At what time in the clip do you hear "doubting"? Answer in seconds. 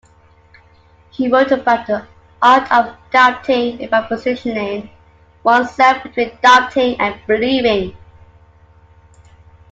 6.41-6.99